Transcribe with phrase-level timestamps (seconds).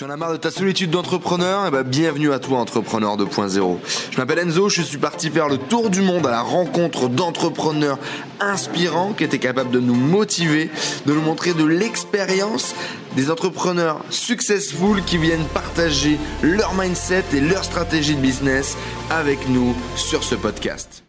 [0.00, 1.66] Tu en as marre de ta solitude d'entrepreneur?
[1.66, 3.76] Eh ben, bienvenue à toi, entrepreneur 2.0.
[4.10, 7.98] Je m'appelle Enzo, je suis parti faire le tour du monde à la rencontre d'entrepreneurs
[8.40, 10.70] inspirants qui étaient capables de nous motiver,
[11.04, 12.74] de nous montrer de l'expérience,
[13.14, 18.78] des entrepreneurs successful qui viennent partager leur mindset et leur stratégie de business
[19.10, 21.04] avec nous sur ce podcast.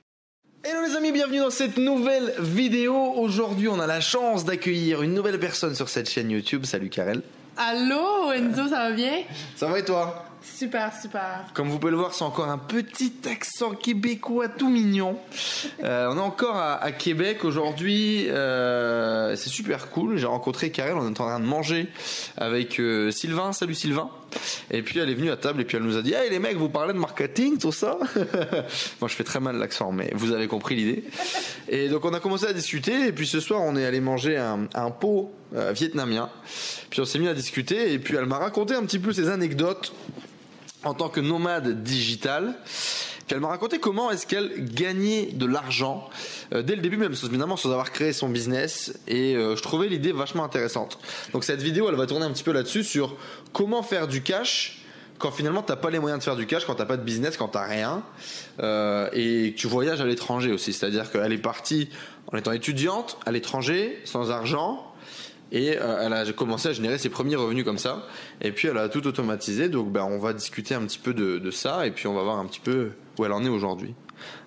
[0.66, 3.14] Hello les amis, bienvenue dans cette nouvelle vidéo.
[3.16, 6.66] Aujourd'hui, on a la chance d'accueillir une nouvelle personne sur cette chaîne YouTube.
[6.66, 7.22] Salut Karel.
[7.58, 9.24] Allô, Enzo, ça va bien?
[9.56, 10.26] Ça va et toi?
[10.44, 11.46] Super, super.
[11.54, 15.18] Comme vous pouvez le voir, c'est encore un petit accent québécois tout mignon.
[15.84, 18.28] Euh, on est encore à, à Québec aujourd'hui.
[18.30, 20.18] Euh, c'est super cool.
[20.18, 20.94] J'ai rencontré Karel.
[20.96, 21.88] On est en train de manger
[22.38, 23.52] avec euh, Sylvain.
[23.52, 24.12] Salut Sylvain.
[24.70, 26.40] Et puis elle est venue à table et puis elle nous a dit Hey les
[26.40, 27.98] mecs, vous parlez de marketing, tout ça?
[29.02, 31.04] Moi je fais très mal l'accent, mais vous avez compris l'idée.
[31.68, 33.08] Et donc on a commencé à discuter.
[33.08, 36.30] Et puis ce soir, on est allé manger un, un pot euh, vietnamien.
[36.90, 37.94] Puis on s'est mis à discuter.
[37.94, 39.94] Et puis elle m'a raconté un petit peu ses anecdotes
[40.84, 42.56] en tant que nomade digital.
[42.66, 46.10] Puis elle m'a raconté comment est-ce qu'elle gagnait de l'argent
[46.54, 48.94] euh, dès le début même, sans avoir créé son business.
[49.08, 51.00] Et euh, je trouvais l'idée vachement intéressante.
[51.34, 53.16] Donc cette vidéo, elle va tourner un petit peu là-dessus sur
[53.54, 54.82] comment faire du cash
[55.22, 57.38] quand finalement t'as pas les moyens de faire du cash, quand t'as pas de business,
[57.38, 58.04] quand t'as rien,
[58.60, 60.74] euh, et tu voyages à l'étranger aussi.
[60.74, 61.90] C'est-à-dire qu'elle est partie
[62.34, 64.91] en étant étudiante à l'étranger, sans argent,
[65.52, 68.08] et euh, elle a commencé à générer ses premiers revenus comme ça.
[68.42, 69.70] Et puis elle a tout automatisé.
[69.70, 72.24] Donc ben, on va discuter un petit peu de, de ça et puis on va
[72.24, 73.94] voir un petit peu où elle en est aujourd'hui.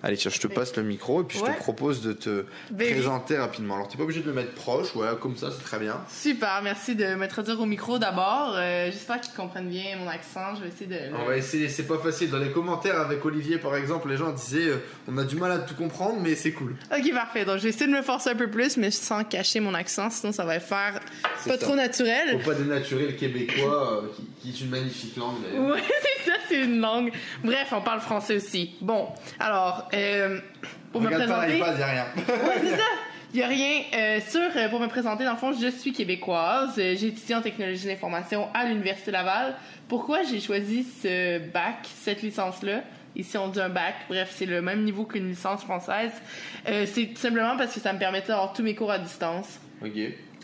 [0.03, 1.53] Allez, tiens, je te passe le micro et puis je Ouais.
[1.53, 2.91] te propose de te Baby.
[2.93, 3.75] présenter rapidement.
[3.75, 5.97] Alors t'es pas obligé de le mettre proche, voilà, comme ça, c'est très bien.
[6.09, 8.53] Super, merci de m'introduire au micro d'abord.
[8.55, 10.55] Euh, J'espère qu'ils comprennent bien mon accent.
[10.55, 11.15] Je vais essayer de.
[11.15, 12.29] On va essayer, c'est pas facile.
[12.29, 15.51] Dans les commentaires avec Olivier par exemple, les gens disaient euh, on a du mal
[15.51, 16.75] à tout comprendre, mais c'est cool.
[16.95, 17.45] Ok, parfait.
[17.45, 20.09] Donc, je vais essayer de me forcer un peu plus, mais sans cacher mon accent,
[20.09, 20.99] sinon ça va faire
[21.45, 21.57] pas ça.
[21.57, 22.39] trop naturel.
[22.41, 24.07] Faut pas dénaturer le québécois, euh,
[24.41, 25.65] qui, qui est une magnifique langue d'ailleurs.
[25.75, 25.81] Ouais,
[26.47, 27.11] c'est une langue.
[27.43, 28.75] Bref, on parle français aussi.
[28.81, 29.07] Bon,
[29.39, 30.39] alors, euh,
[30.91, 31.57] pour me pas présenter.
[31.57, 32.05] y a rien.
[32.15, 32.83] Ouais, c'est ça.
[33.33, 33.81] Il y a rien.
[33.93, 36.75] Euh, sur, euh, pour me présenter, dans le fond, je suis québécoise.
[36.77, 39.55] Euh, J'ai étudié en technologie de l'information à l'Université Laval.
[39.89, 42.81] Pourquoi j'ai choisi ce bac, cette licence-là?
[43.17, 43.95] Ici, on dit un bac.
[44.09, 46.11] Bref, c'est le même niveau qu'une licence française.
[46.67, 49.59] Euh, c'est tout simplement parce que ça me permettait d'avoir tous mes cours à distance.
[49.83, 49.91] Ok,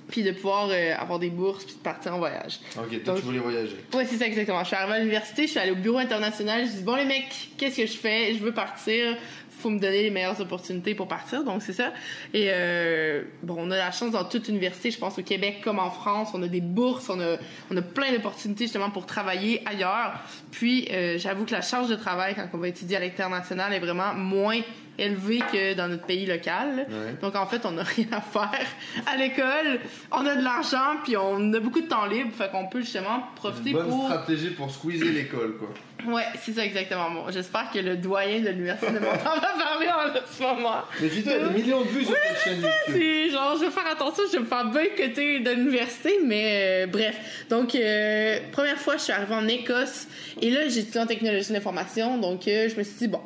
[0.09, 2.59] Puis de pouvoir euh, avoir des bourses puis de partir en voyage.
[2.78, 3.78] ok, toi Donc- tu voulais voyager.
[3.94, 4.59] Ouais, c'est ça exactement.
[4.62, 7.06] Je suis arrivée à l'université, je suis allée au bureau international, je dis bon les
[7.06, 8.34] mecs, qu'est-ce que je fais?
[8.34, 9.16] Je veux partir,
[9.62, 11.94] faut me donner les meilleures opportunités pour partir, donc c'est ça.
[12.34, 15.80] Et euh, bon, on a la chance dans toute université, je pense au Québec comme
[15.80, 17.38] en France, on a des bourses, on a
[17.70, 20.20] on a plein d'opportunités justement pour travailler ailleurs.
[20.52, 23.80] Puis euh, j'avoue que la charge de travail quand on va étudier à l'international est
[23.80, 24.60] vraiment moins
[24.98, 26.88] élevée que dans notre pays local.
[26.90, 27.16] Ouais.
[27.22, 28.66] Donc en fait, on n'a rien à faire
[29.06, 29.80] à l'école,
[30.12, 33.24] on a de l'argent, puis on a beaucoup de temps libre, fait qu'on peut justement
[33.36, 35.70] profiter Bonne pour stratégie pour squeezer l'école, quoi.
[36.07, 37.12] Ouais, c'est ça exactement.
[37.12, 40.81] Bon, j'espère que le doyen de l'université de Montréal va parler en ce moment.
[41.00, 42.72] Mais dis-toi, il y a des millions de vues sur cette chaîne YouTube.
[42.88, 46.88] C'est genre, je vais faire attention, je vais me faire boycotter de l'université, mais euh,
[46.88, 47.45] bref.
[47.50, 50.07] Donc, euh, première fois, je suis arrivée en Écosse
[50.41, 53.22] et là, j'ai étudié en technologie de l'information, donc euh, je me suis dit, bon,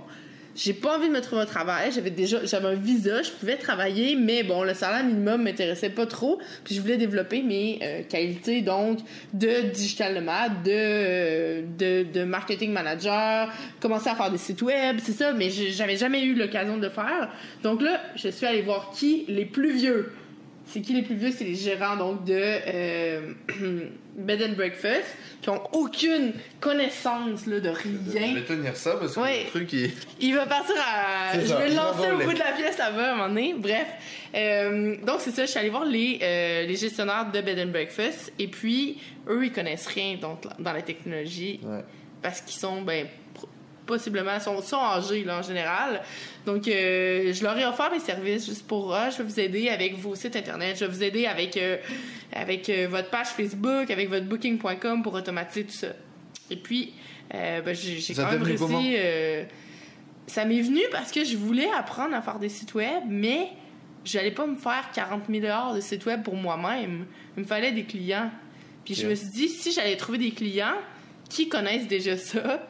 [0.55, 3.57] j'ai pas envie de me trouver un travail, j'avais déjà, j'avais un visa, je pouvais
[3.57, 8.03] travailler, mais bon, le salaire minimum m'intéressait pas trop, puis je voulais développer mes euh,
[8.03, 8.99] qualités, donc,
[9.33, 13.51] de digital nomade, de, euh, de, de marketing manager,
[13.81, 16.89] commencer à faire des sites web, c'est ça, mais j'avais jamais eu l'occasion de le
[16.89, 17.29] faire.
[17.61, 20.11] Donc là, je suis allée voir qui les plus vieux.
[20.67, 21.31] C'est qui les plus vieux?
[21.31, 23.33] C'est les gérants donc de euh,
[24.17, 25.05] Bed and Breakfast
[25.45, 28.33] qui ont aucune connaissance là, de Je rien.
[28.33, 29.44] vais tenir ça parce que Ouais.
[29.44, 29.91] le truc il.
[30.19, 31.33] Il va partir à.
[31.39, 33.53] Je vais le lancer au bout de la pièce là-bas à un moment donné.
[33.55, 33.85] Bref.
[34.34, 35.45] Euh, donc, c'est ça.
[35.45, 38.34] Je suis allée voir les, euh, les gestionnaires de Bed and Breakfast.
[38.39, 38.97] Et puis,
[39.29, 41.84] eux, ils connaissent rien donc, dans la technologie Ouais.
[42.23, 43.05] parce qu'ils sont, ben,
[43.85, 46.01] possiblement, sont, sont âgés, là, en général.
[46.46, 49.69] Donc, euh, je leur ai offert mes services juste pour, ah, je vais vous aider
[49.69, 51.78] avec vos sites Internet, je vais vous aider avec, euh,
[52.34, 55.88] avec euh, votre page Facebook, avec votre booking.com pour automatiser tout ça.
[56.50, 56.93] Et puis,
[57.32, 58.97] ben, j'ai quand même réussi...
[60.28, 63.49] ça m'est venu parce que je voulais apprendre à faire des sites web, mais
[64.03, 67.05] j'allais pas me faire 40 000 heures de sites web pour moi-même.
[67.35, 68.29] Il me fallait des clients.
[68.85, 70.78] Puis je me suis dit, si j'allais trouver des clients
[71.29, 72.67] qui connaissent déjà ça,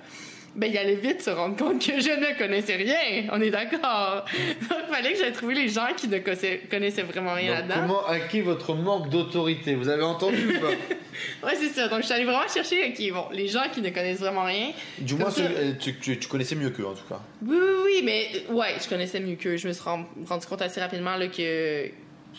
[0.56, 3.30] ben, il allait vite se rendre compte que je ne connaissais rien.
[3.32, 4.26] On est d'accord.
[4.70, 7.76] Donc, il fallait que j'aille trouver les gens qui ne connaissaient, vraiment rien là-dedans.
[7.82, 9.76] comment hacker votre manque d'autorité?
[9.76, 10.68] Vous avez entendu ou pas?
[11.42, 11.88] Ouais, c'est ça.
[11.88, 14.72] Donc, je suis allée vraiment chercher, OK, bon, les gens qui ne connaissent vraiment rien.
[15.00, 15.44] Du moins, ça.
[15.44, 17.22] euh, tu, tu- tu connaissais mieux qu'eux en tout cas.
[17.42, 19.56] Oui, oui, oui, mais euh, ouais, je connaissais mieux qu'eux.
[19.56, 21.86] Je me suis ren- rendu compte assez rapidement là, que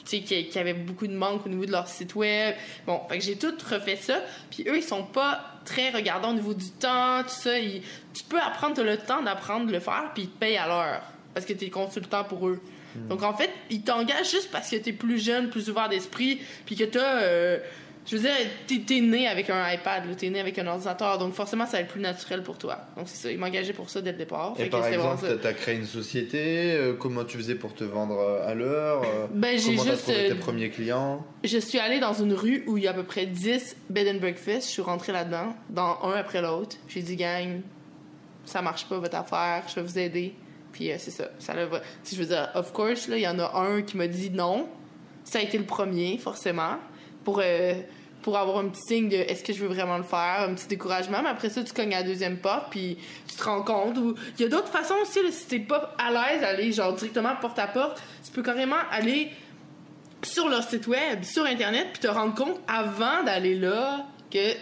[0.04, 2.54] tu sais, qui, qui avaient beaucoup de manque au niveau de leur site web.
[2.86, 4.20] Bon, fait que j'ai tout refait ça.
[4.50, 7.58] Puis eux, ils sont pas très regardants au niveau du temps, tout ça.
[7.58, 7.82] Ils-
[8.14, 10.66] tu peux apprendre, t'as le temps d'apprendre de le faire, puis ils te payent à
[10.66, 11.02] l'heure.
[11.34, 12.60] Parce que t'es consultant pour eux.
[13.10, 16.76] Donc en fait, ils t'engagent juste parce que t'es plus jeune, plus ouvert d'esprit, puis
[16.76, 17.20] que t'as.
[17.22, 17.58] euh,
[18.06, 18.32] je veux dire,
[18.66, 21.80] t'es, t'es né avec un iPad, t'es né avec un ordinateur, donc forcément ça va
[21.80, 22.78] être plus naturel pour toi.
[22.96, 24.54] Donc c'est ça, ils m'engageaient pour ça dès le départ.
[24.58, 27.84] Et Fait par exemple, t'as as créé une société, euh, comment tu faisais pour te
[27.84, 31.26] vendre euh, à l'heure euh, Ben, j'ai Comment t'as trouvé euh, tes premiers clients?
[31.42, 34.08] Je suis allée dans une rue où il y a à peu près 10 bed
[34.08, 34.66] and breakfast.
[34.68, 36.76] Je suis rentrée là-dedans, dans un après l'autre.
[36.88, 37.60] J'ai dit, gang,
[38.44, 40.34] ça marche pas votre affaire, je vais vous aider.
[40.72, 41.30] Puis euh, c'est ça.
[41.38, 41.68] ça l'a-
[42.02, 44.30] si je veux dire, of course, là, il y en a un qui m'a dit
[44.30, 44.68] non.
[45.24, 46.76] Ça a été le premier, forcément,
[47.24, 47.74] pour, euh,
[48.26, 50.66] pour avoir un petit signe de est-ce que je veux vraiment le faire, un petit
[50.66, 51.22] découragement.
[51.22, 53.96] Mais après ça, tu cognes à la deuxième porte, puis tu te rends compte.
[53.98, 54.16] Ou...
[54.36, 57.36] Il y a d'autres façons aussi, là, si t'es pas à l'aise d'aller genre directement
[57.40, 59.30] porte à porte, tu peux carrément aller
[60.24, 64.54] sur leur site web, sur Internet, puis te rendre compte avant d'aller là que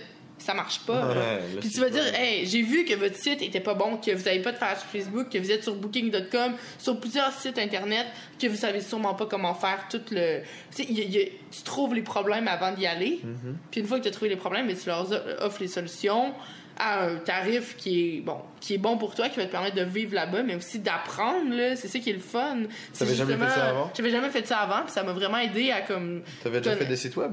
[0.45, 1.09] ça marche pas.
[1.09, 4.11] Ouais, puis tu vas dire, hey, j'ai vu que votre site était pas bon, que
[4.15, 8.07] vous avez pas de page Facebook, que vous êtes sur Booking.com, sur plusieurs sites Internet,
[8.41, 10.41] que vous savez sûrement pas comment faire tout le.
[10.75, 13.21] Tu sais, il y a- il y a- tu trouves les problèmes avant d'y aller.
[13.23, 13.57] Mhm.
[13.71, 15.09] Puis une fois que tu as trouvé les problèmes, tu leur
[15.41, 16.33] offres les solutions
[16.77, 19.77] à un tarif qui est bon, qui est bon pour toi, qui va te permettre
[19.77, 21.55] de vivre là-bas, mais aussi d'apprendre.
[21.55, 21.77] là.
[21.77, 22.65] C'est ça qui est le fun.
[22.99, 23.93] T'avais jamais fait ça avant?
[23.97, 26.23] J'avais jamais fait ça avant, puis ça m'a vraiment aidé à comme.
[26.43, 27.33] T'avais déjà fait des sites web?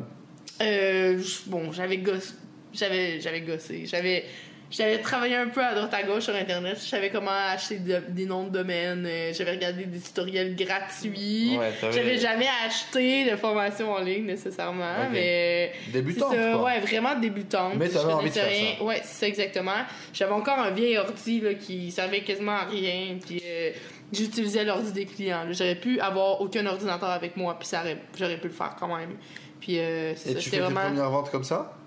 [0.61, 2.33] Euh, bon, j'avais gossé.
[2.73, 3.85] J'avais, j'avais gossé.
[3.85, 4.25] J'avais,
[4.69, 6.77] j'avais travaillé un peu à droite à gauche sur Internet.
[6.81, 9.05] Je savais comment acheter de- des noms de domaine.
[9.05, 11.57] Euh, J'avais regardé des tutoriels gratuits.
[11.59, 15.09] Ouais, J'avais jamais acheté de formation en ligne nécessairement, Ok.
[15.11, 16.63] mais Débutante, c'est ça, quoi.
[16.63, 17.73] ouais, vraiment débutante.
[17.75, 18.75] Mais t'avais envie de faire rien.
[18.77, 18.83] ça.
[18.85, 19.71] Ouais, c'est ça exactement.
[20.13, 23.71] J'avais encore un vieil ordi là, qui servait quasiment à rien, puis euh,
[24.13, 25.45] j'utilisais l'ordi des clients.
[25.51, 27.67] J'aurais pu avoir aucun ordinateur avec moi, puis
[28.17, 29.17] j'aurais pu le faire quand même.
[29.61, 30.81] Puis euh, c'est Et ça, tu c'était fais tes vraiment.
[30.89, 31.77] premières ventes comme ça?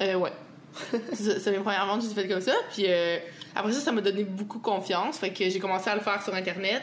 [0.00, 0.32] Euh, ouais.
[1.12, 2.54] c'est mes premières ventes, j'ai fait comme ça.
[2.72, 3.18] Puis euh,
[3.54, 5.18] après ça, ça m'a donné beaucoup confiance.
[5.18, 6.82] Fait que j'ai commencé à le faire sur Internet.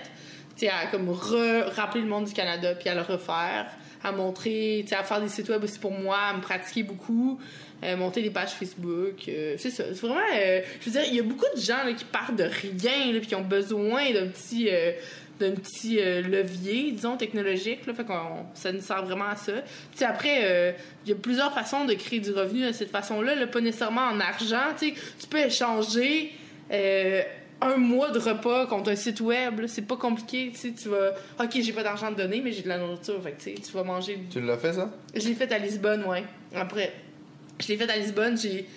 [0.55, 3.67] Tu sais, à comme re- rappeler le monde du Canada, puis à le refaire.
[4.03, 6.83] À montrer, tu sais, à faire des sites web aussi pour moi, à me pratiquer
[6.83, 7.39] beaucoup.
[7.83, 9.27] euh, monter des pages Facebook.
[9.27, 9.85] euh, c'est ça.
[9.93, 10.19] C'est vraiment.
[10.37, 13.11] euh, je veux dire, il y a beaucoup de gens là, qui partent de rien,
[13.11, 14.69] là, puis qui ont besoin d'un petit.
[14.71, 14.91] euh,
[15.39, 17.85] d'un petit euh, levier, disons, technologique.
[17.85, 19.53] Là, fait qu'on, ça nous sert vraiment à ça.
[19.95, 20.71] Puis après, euh,
[21.05, 24.07] il y a plusieurs façons de créer du revenu de cette façon-là, là, pas nécessairement
[24.07, 24.75] en argent.
[24.77, 24.93] tu
[25.29, 26.33] peux échanger
[26.71, 27.21] euh,
[27.61, 29.61] un mois de repas contre un site web.
[29.61, 29.67] là.
[29.67, 30.51] C'est pas compliqué.
[30.53, 30.71] tu sais.
[30.71, 33.21] Tu vas, OK, j'ai pas d'argent à te donner, mais j'ai de la nourriture.
[33.21, 34.91] Fait que, tu vas manger Tu l'as fait ça?
[35.13, 36.23] Je l'ai fait à Lisbonne, ouais.
[36.55, 36.93] Après,
[37.59, 38.37] je l'ai fait à Lisbonne.
[38.37, 38.67] J'ai...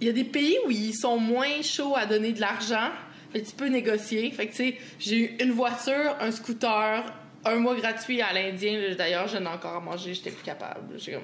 [0.00, 2.90] Il y a des pays où ils sont moins chauds à donner de l'argent.
[3.32, 4.30] Que tu peux négocier.
[4.30, 7.04] Fait que, tu sais, j'ai eu une voiture, un scooter,
[7.44, 8.94] un mois gratuit à l'Indien.
[8.96, 10.14] D'ailleurs, j'en ai encore à manger.
[10.14, 10.98] J'étais plus capable.
[10.98, 11.22] J'ai comme...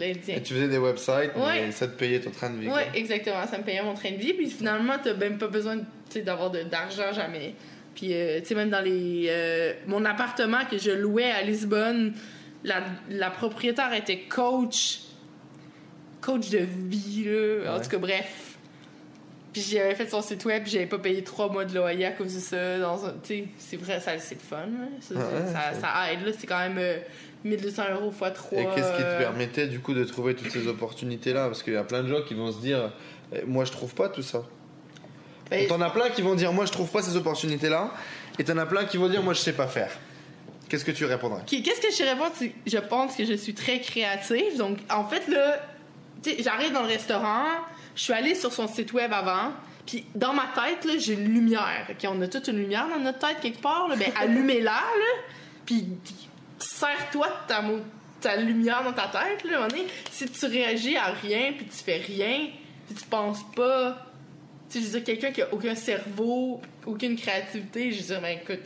[0.00, 1.66] Et tu faisais des websites, Ouais.
[1.66, 2.66] mais ça te payait ton train de vie.
[2.66, 2.80] Quoi.
[2.94, 3.46] exactement.
[3.46, 4.32] Ça me payait mon train de vie.
[4.32, 5.78] Puis finalement, t'as même pas besoin
[6.24, 7.54] d'avoir d'argent jamais.
[7.94, 9.26] Puis, euh, tu sais, même dans les.
[9.28, 12.14] euh, mon appartement que je louais à Lisbonne,
[12.64, 14.98] la, la propriétaire était coach.
[16.20, 17.76] Coach de vie, là.
[17.76, 18.53] En tout cas, bref.
[19.54, 22.34] Puis j'avais fait son site web, j'avais pas payé trois mois de loyer à cause
[22.34, 22.78] de ça.
[22.78, 23.14] Dans un,
[23.56, 24.56] c'est vrai, ça, c'est le fun.
[24.66, 24.86] là.
[25.00, 25.20] Ça, Ouais,
[25.52, 26.32] ça, c'est- ça aide, là.
[26.38, 26.98] C'est quand même euh,
[27.44, 28.58] 1200 euros x 3.
[28.60, 31.46] Et qu'est-ce qui te permettait du coup de trouver toutes ces opportunités-là?
[31.46, 32.92] Parce qu'il y a plein de gens qui vont se dire,
[33.32, 34.42] Eh, moi je trouve pas tout ça.
[35.50, 37.92] Ben, T'en as plein qui vont dire, moi je trouve pas ces opportunités-là.
[38.38, 39.90] Et t'en as plein qui vont dire, moi je sais pas faire.
[40.68, 41.40] Qu'est-ce que tu répondrais?
[41.42, 42.32] Ok, Qu'est-ce que je réponds?
[42.66, 44.56] Je pense que je suis très créative.
[44.58, 45.60] Donc, en fait, là,
[46.40, 47.44] j'arrive dans le restaurant,
[47.94, 49.52] je suis allée sur son site web avant,
[49.86, 51.86] puis dans ma tête, là, j'ai une lumière.
[52.08, 53.96] On a toute une lumière dans notre tête quelque part, là.
[53.96, 55.22] Ben, allumez-la, là,
[55.66, 55.86] puis
[56.58, 57.62] serre-toi de ta,
[58.20, 59.68] ta lumière dans ta tête, là.
[59.68, 59.86] donné.
[60.10, 62.48] Si tu réagis à rien, puis tu fais rien,
[62.86, 64.06] puis tu penses pas.
[64.70, 68.20] Tu sais, je veux dire, quelqu'un qui a aucun cerveau, aucune créativité, je veux dire,
[68.20, 68.64] ben écoute,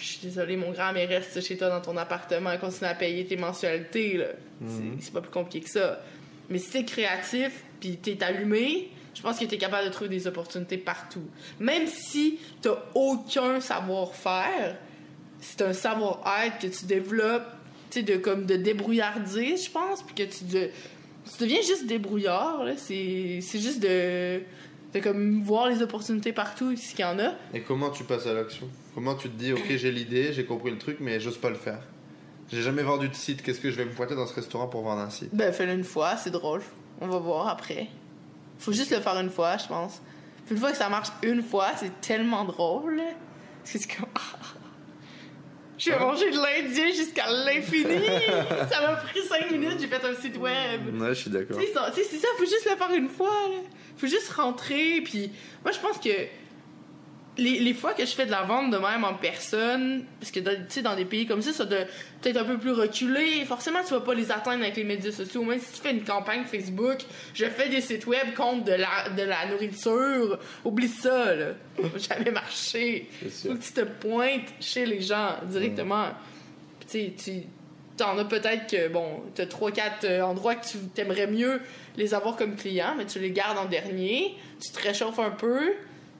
[0.00, 3.26] je suis désolée, mon grand, mais reste chez toi dans ton appartement, continue à payer
[3.26, 4.26] tes mensualités, là.
[4.66, 6.00] C'est- C'est pas plus compliqué que ça.
[6.48, 7.50] Mais si t'es créatif,
[7.84, 11.24] puis t'es allumé, je pense que t'es capable de trouver des opportunités partout.
[11.60, 14.76] Même si t'as aucun savoir-faire,
[15.40, 17.46] c'est un savoir-être que tu développes,
[17.90, 20.70] tu sais, de, comme de débrouillardise, je pense, puis que tu, de-
[21.30, 24.40] tu deviens juste débrouillard, c'est juste de,
[24.94, 27.34] de comme voir les opportunités partout, ce qu'il y en a.
[27.52, 28.68] Et comment tu passes à l'action?
[28.94, 31.56] Comment tu te dis, ok j'ai l'idée, j'ai compris le truc, mais j'ose pas le
[31.56, 31.80] faire
[32.50, 34.82] J'ai jamais vendu de site, qu'est-ce que je vais me pointer dans ce restaurant pour
[34.82, 35.30] vendre un site?
[35.32, 36.62] Ben, fais-le une fois, c'est drôle.
[37.00, 37.88] On va voir après.
[38.58, 40.00] Faut juste le faire une fois, je pense.
[40.46, 43.00] Puis une fois que ça marche une fois, c'est tellement drôle.
[43.64, 44.08] c'est comme.
[45.76, 48.06] Je vais manger de l'Indien jusqu'à l'infini.
[48.70, 51.00] ça m'a pris cinq minutes, j'ai fait un site web.
[51.00, 51.58] Ouais, je suis d'accord.
[51.58, 53.48] Tu sais, c'est ça, faut juste le faire une fois.
[53.50, 53.58] Là.
[53.96, 55.00] Faut juste rentrer.
[55.02, 55.32] Puis
[55.64, 56.10] moi, je pense que
[57.36, 60.40] les, les fois que je fais de la vente de même en personne, parce que
[60.40, 61.78] dans- tu sais, dans des pays comme ça, ça doit
[62.22, 63.44] peut-être un peu plus reculé.
[63.44, 65.42] Forcément, tu vas pas les atteindre avec les médias sociaux.
[65.44, 66.98] Même si tu fais une campagne Facebook,
[67.34, 70.38] je fais des sites web contre de la, de la nourriture.
[70.64, 71.46] Oublie ça, là.
[71.76, 73.08] Ça va jamais marché.
[73.42, 76.10] Faut que tu te pointes chez les gens directement.
[76.80, 77.42] Puis tu sais, tu
[77.96, 81.60] t'en as peut-être que, bon, t'as trois, quatre euh, endroits que tu t'aimerais mieux
[81.96, 85.60] les avoir comme clients, mais tu les gardes en dernier, tu te réchauffes un peu,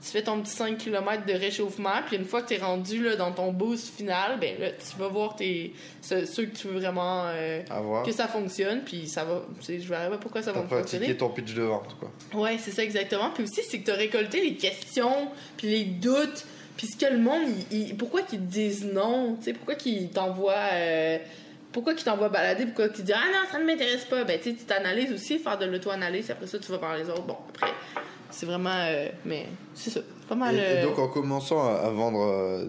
[0.04, 3.16] tu fais ton petit 5 km de réchauffement, puis une fois que t'es rendu là,
[3.16, 6.78] dans ton boost final, ben là, tu vas voir tes, ce- ceux que tu veux
[6.78, 8.04] vraiment euh, voir.
[8.04, 11.16] que ça fonctionne, puis ça va, tu je verrai pas pourquoi ça va fonctionner.
[11.16, 12.10] ton pitch de vente, quoi.
[12.38, 13.30] Ouais, c'est ça exactement.
[13.30, 16.44] Puis aussi, c'est que t'as récolté les questions, puis les doutes,
[16.76, 19.74] puis ce que le monde, il- il- pourquoi qu'ils te disent non, tu sais, pourquoi
[19.76, 21.18] qu'ils t'envoient, euh,
[21.72, 24.24] pourquoi qu'ils t'envoient balader, pourquoi qu'ils disent ah non, ça ne m'intéresse pas.
[24.24, 27.22] Ben tu tu t'analyses aussi, faire de l'auto-analyse, après ça, tu vas vers les autres.
[27.22, 27.72] Bon, après,
[28.30, 30.54] c'est vraiment, euh, mais c'est ça, c'est pas mal.
[30.54, 32.66] Et, et euh, donc en commençant à, à vendre euh,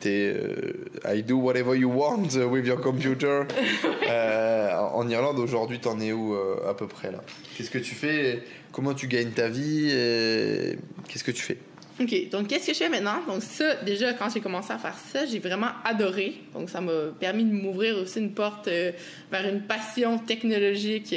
[0.00, 0.72] tes euh,
[1.06, 3.42] I do whatever you want with your computer
[4.08, 7.18] euh, en Irlande aujourd'hui t'en es où euh, à peu près là?
[7.56, 8.42] Qu'est-ce que tu fais?
[8.72, 11.58] Comment tu gagnes ta vie et Qu'est-ce que tu fais?
[11.98, 13.20] OK, donc qu'est-ce que je fais maintenant?
[13.26, 16.34] Donc ça, déjà, quand j'ai commencé à faire ça, j'ai vraiment adoré.
[16.52, 21.14] Donc ça m'a permis de m'ouvrir aussi une porte vers une passion technologique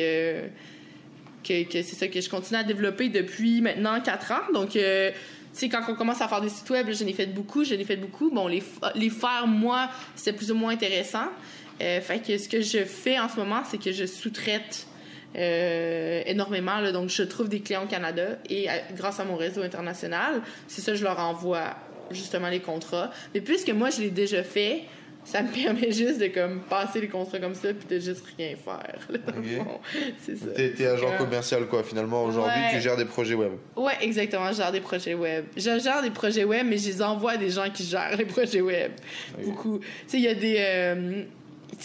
[1.43, 4.53] que, que c'est ça que je continue à développer depuis maintenant 4 ans.
[4.53, 7.13] Donc, euh, tu sais, quand on commence à faire des sites web, là, je n'ai
[7.13, 8.29] fait beaucoup, je n'ai fait beaucoup.
[8.29, 8.63] Bon, les,
[8.95, 11.27] les faire, moi, c'est plus ou moins intéressant.
[11.81, 14.87] Euh, fait que ce que je fais en ce moment, c'est que je sous-traite
[15.35, 16.79] euh, énormément.
[16.79, 20.81] Là, donc, je trouve des clients au Canada et grâce à mon réseau international, c'est
[20.81, 21.75] ça, je leur envoie
[22.11, 23.11] justement les contrats.
[23.33, 24.83] Mais puisque moi, je l'ai déjà fait,
[25.25, 28.55] ça me permet juste de comme passer les contrats comme ça puis de juste rien
[28.55, 28.97] faire.
[29.09, 29.63] là, dans le Ok.
[29.65, 29.79] fond.
[30.25, 30.47] C'est ça.
[30.55, 32.71] T'es t'es agent commercial quoi finalement aujourd'hui Ouais.
[32.73, 33.51] tu gères des projets web.
[33.75, 34.51] Ouais, exactement.
[34.51, 35.45] Je gère des projets web.
[35.55, 38.25] Je gère des projets web, mais je les envoie à des gens qui gèrent les
[38.25, 38.91] projets web.
[39.45, 39.79] Beaucoup.
[39.79, 40.55] Tu sais, il y a des.
[40.59, 41.23] euh,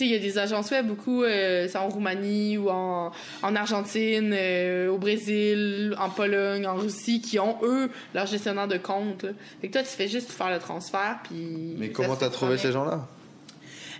[0.00, 3.12] il y a des agences web, beaucoup, euh, c'est en Roumanie ou en,
[3.43, 8.76] en Argentine, euh, au Brésil, en Pologne, en Russie, qui ont, eux, leur gestionnaire de
[8.79, 9.23] compte.
[9.23, 9.31] là.
[9.61, 11.76] Fait que toi, tu fais juste faire le transfert, puis...
[11.79, 13.07] Mais comment t'as trouvé ces gens-là?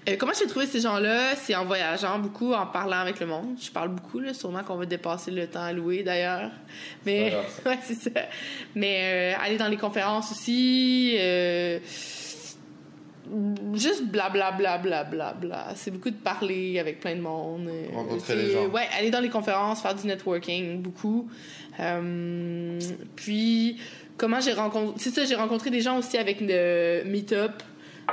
[0.09, 1.35] Euh, comment j'ai trouvé ces gens-là?
[1.37, 3.57] C'est en voyageant beaucoup, en parlant avec le monde.
[3.61, 6.51] Je parle beaucoup, là, sûrement qu'on va dépasser le temps alloué d'ailleurs.
[7.07, 7.33] Mais,
[7.67, 8.11] ouais, c'est ça.
[8.75, 11.79] Mais euh, aller dans les conférences aussi, euh,
[13.73, 15.69] juste blablabla, bla, bla, bla.
[15.75, 17.71] C'est beaucoup de parler avec plein de monde.
[17.95, 18.67] Rencontrer les gens.
[18.67, 21.29] Ouais, aller dans les conférences, faire du networking, beaucoup.
[21.81, 22.79] Euh,
[23.17, 23.81] puis,
[24.19, 24.95] comment j'ai rencontré...
[24.99, 27.63] C'est ça, j'ai rencontré des gens aussi avec le Meetup.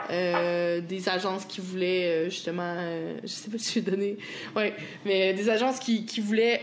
[0.10, 4.18] Euh, des agences qui voulaient euh, justement euh, je sais pas si je vais donner
[4.56, 4.74] ouais
[5.06, 6.62] mais des agences qui, qui voulaient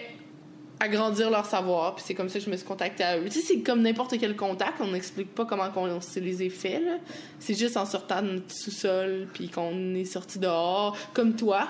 [0.80, 3.40] agrandir leur savoir puis c'est comme ça que je me suis contactée à eux tu
[3.40, 6.98] sais c'est comme n'importe quel contact on n'explique pas comment on se les là
[7.38, 11.68] c'est juste en sortant de notre sous-sol puis qu'on est sorti dehors comme toi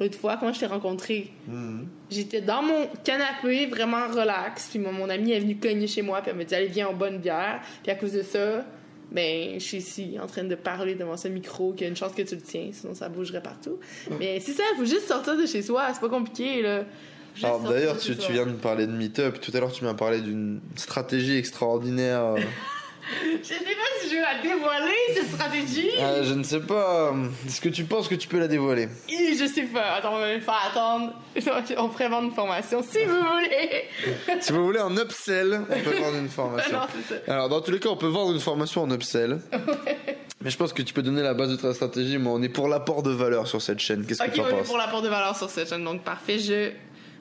[0.00, 1.88] l'autre fois comment je t'ai rencontré Mhm.
[2.10, 4.68] J'étais dans mon canapé, vraiment relax.
[4.68, 6.88] Puis mon, mon amie est venue cogner chez moi, puis elle me dit Allez, viens,
[6.90, 7.60] on boit une bière.
[7.82, 8.64] Puis à cause de ça,
[9.12, 11.96] ben, je suis ici en train de parler devant ce micro, qu'il y a une
[11.96, 13.78] chance que tu le tiens, sinon ça bougerait partout.
[14.18, 16.84] Mais c'est ça, il faut juste sortir de chez soi, c'est pas compliqué, là.
[17.34, 19.84] Juste Alors d'ailleurs tu, tu viens de me parler de Meetup tout à l'heure tu
[19.84, 22.34] m'as parlé d'une stratégie extraordinaire.
[23.42, 25.90] Je sais pas si je vais la dévoiler, cette stratégie.
[26.00, 27.12] ah, je ne sais pas
[27.46, 28.88] est-ce que tu penses que tu peux la dévoiler?
[29.08, 29.94] Hi, Je sais pas.
[29.96, 31.12] Attends, on va faire attendre.
[31.78, 33.84] On pourrait vendre une formation si vous voulez.
[34.40, 36.72] Si vous voulez un upsell on peut vendre une formation.
[36.78, 37.32] non, c'est ça.
[37.32, 39.40] Alors, dans tous les cas, on peut vendre une formation en upsell.
[40.42, 42.48] Mais je pense que tu peux donner la base de ta stratégie, mais on est
[42.48, 44.04] pour l'apport de valeur sur cette chaîne.
[44.06, 44.66] Qu'est-ce que tu en on est penses?
[44.66, 46.38] pour l'apport de valeur sur cette chaîne, donc parfait.
[46.38, 46.70] Je,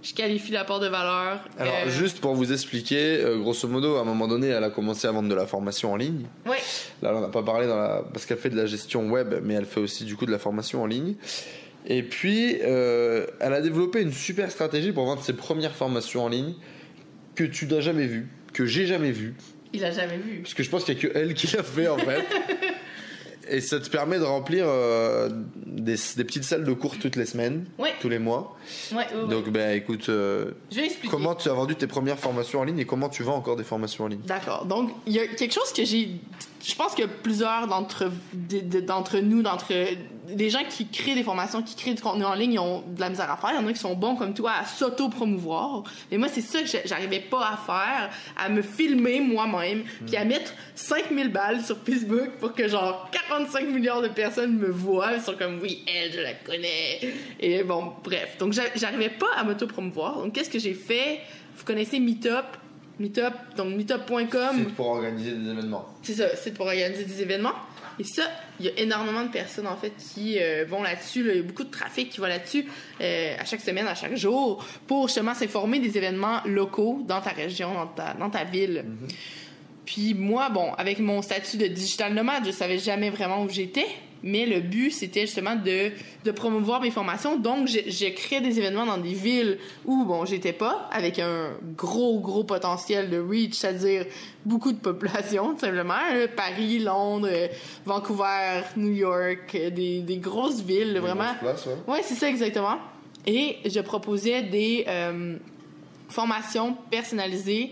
[0.03, 1.39] je qualifie l'apport de valeur.
[1.58, 4.70] Alors, Euh, juste pour vous expliquer, euh, grosso modo, à un moment donné, elle a
[4.70, 6.25] commencé à vendre de la formation en ligne.
[6.46, 6.58] Ouais.
[7.01, 8.03] Là, on n'a pas parlé dans la...
[8.13, 10.39] parce qu'elle fait de la gestion web, mais elle fait aussi du coup de la
[10.39, 11.15] formation en ligne.
[11.88, 16.29] Et puis, euh, elle a développé une super stratégie pour vendre ses premières formations en
[16.29, 16.53] ligne
[17.36, 19.36] que tu n'as jamais vues, que j'ai jamais vues.
[19.74, 20.41] Il a jamais vu.
[20.41, 22.22] Parce que je pense qu'il n'y a que elle qui l'a fait en fait.
[23.53, 25.29] Et ça te permet de remplir euh,
[25.65, 27.93] des, des petites salles de cours toutes les semaines, Ouais.
[28.00, 28.55] tous les mois.
[28.93, 29.27] Ouais, ouais, ouais.
[29.29, 30.51] Donc, ben écoute, euh,
[31.10, 33.65] comment tu as vendu tes premières formations en ligne et comment tu vends encore des
[33.65, 34.22] formations en ligne?
[34.25, 34.65] D'accord.
[34.65, 36.12] Donc, il y a quelque chose que j'ai.
[36.63, 39.74] Je pense que plusieurs d'entre de- de- d'entre nous, d'entre
[40.30, 43.00] les gens qui créent des formations, qui créent du contenu en ligne, ils ont de
[43.01, 43.50] la misère à faire.
[43.58, 45.84] Il y en a qui sont bons comme toi à s'auto-promouvoir.
[46.12, 50.15] Mais moi, c'est ça que j'a- j'arrivais pas à faire, à me filmer moi-même, puis
[50.18, 55.13] à mettre 5000 balles sur Facebook pour que genre 45 millions de personnes me voient.
[55.15, 57.00] Ils sont comme oui, elle, je la connais.
[57.39, 58.38] Et bon, bref.
[58.39, 60.18] Donc, j'a- j'arrivais pas à m'auto-promouvoir.
[60.22, 61.22] Donc, qu'est-ce que j'ai fait?
[61.58, 62.46] Vous connaissez Meetup?
[63.00, 64.27] Meetup, donc meetup.com.
[64.57, 65.86] C'est pour organiser des événements.
[66.03, 67.53] C'est ça, c'est pour organiser des événements.
[68.00, 68.24] Et ça,
[68.60, 71.24] il y a énormément de personnes en fait qui euh, vont là-dessus.
[71.24, 71.33] là.
[71.33, 72.65] Il y a beaucoup de trafic qui va là-dessus
[73.01, 77.31] euh, à chaque semaine, à chaque jour, pour justement s'informer des événements locaux dans ta
[77.31, 78.86] région, dans ta, dans ta ville.
[79.86, 83.88] Puis moi, bon, avec mon statut de digital nomade, je savais jamais vraiment où j'étais.
[84.23, 85.91] Mais le but, c'était justement de,
[86.23, 87.37] de promouvoir mes formations.
[87.37, 91.51] Donc, j'ai j'ai créé des événements dans des villes où, bon, j'étais pas, avec un
[91.75, 94.05] gros, gros potentiel de reach, c'est-à-dire
[94.45, 95.93] beaucoup de population, tout simplement.
[95.93, 96.27] là.
[96.35, 97.47] Paris, Londres, euh,
[97.85, 101.33] Vancouver, New York, euh, des, des grosses villes, vraiment.
[101.43, 101.93] Ouais.
[101.93, 102.77] Ouais, c'est ça exactement.
[103.25, 105.35] Et je proposais des euh,
[106.09, 107.71] formations personnalisées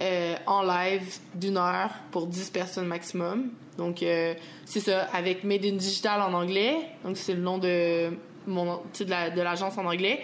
[0.00, 3.50] euh, en live d'une heure pour 10 personnes maximum.
[3.76, 6.76] Donc, euh, c'est ça, avec Made in Digital en anglais.
[7.04, 8.10] Donc, c'est le nom de,
[8.46, 10.20] mon, de la- de l'agence en anglais.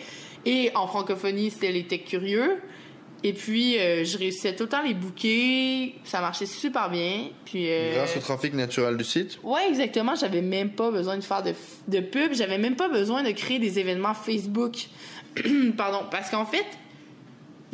[0.47, 2.61] Et en francophonie, c'était les Tech Curieux.
[3.23, 5.95] Et puis, euh, je réussissais tout le temps à les booker.
[6.04, 7.28] Ça marchait super bien.
[7.47, 9.38] Puis, euh, Grâce au trafic naturel du site?
[9.43, 10.14] Ouais, exactement.
[10.14, 11.54] J'avais même pas besoin de faire de,
[11.88, 12.35] de pub.
[12.35, 14.76] J'avais même pas besoin de créer des événements Facebook.
[15.76, 16.00] Pardon.
[16.11, 16.66] Parce qu'en fait,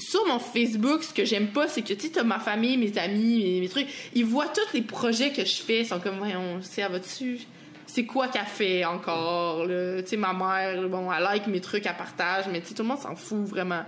[0.01, 3.61] sur mon Facebook, ce que j'aime pas, c'est que, tu sais, ma famille, mes amis,
[3.61, 3.89] mes, trucs.
[4.15, 5.81] Ils voient tous les projets que je fais.
[5.81, 7.39] Ils sont comme, elle va-tu?
[7.87, 9.67] C'est quoi qu'elle fait encore?
[9.67, 12.83] Tu sais, ma mère, bon, elle like mes trucs, elle partage, mais tu sais, tout
[12.83, 13.83] le monde s'en fout vraiment.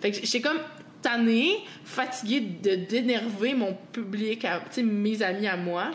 [0.00, 0.60] Fait que j'étais comme
[1.02, 5.90] tannée, fatiguée de d'énerver mon public, tu sais, mes amis à moi.